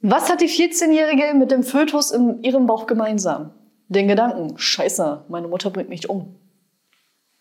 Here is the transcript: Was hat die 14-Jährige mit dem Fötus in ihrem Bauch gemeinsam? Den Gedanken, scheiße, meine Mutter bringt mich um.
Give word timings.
Was 0.00 0.30
hat 0.30 0.40
die 0.40 0.48
14-Jährige 0.48 1.34
mit 1.36 1.50
dem 1.50 1.64
Fötus 1.64 2.12
in 2.12 2.40
ihrem 2.44 2.66
Bauch 2.66 2.86
gemeinsam? 2.86 3.50
Den 3.88 4.06
Gedanken, 4.06 4.56
scheiße, 4.56 5.24
meine 5.28 5.48
Mutter 5.48 5.70
bringt 5.70 5.88
mich 5.88 6.08
um. 6.08 6.36